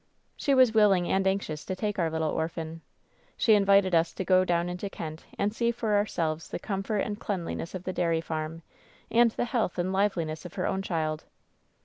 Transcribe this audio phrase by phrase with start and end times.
[0.35, 2.81] She was willing and anxious to take our littlfe orphan.
[3.37, 7.19] She invited us to go down into Kent and see for ourselves the comfort and
[7.19, 8.63] cleanliness of the dairy farm,
[9.11, 11.25] and the health and liveliness of her own child.